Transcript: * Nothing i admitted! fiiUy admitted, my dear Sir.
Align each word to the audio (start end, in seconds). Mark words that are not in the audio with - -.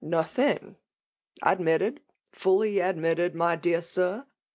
* 0.01 0.03
Nothing 0.19 0.77
i 1.43 1.51
admitted! 1.51 2.01
fiiUy 2.35 2.81
admitted, 2.83 3.35
my 3.35 3.55
dear 3.55 3.83
Sir. 3.83 4.25